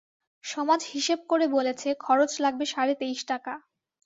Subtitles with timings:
[0.43, 3.53] সমাজ হিসেব করে বলেছে, খরচ লাগবে সাড়ে তেইশ টাকা।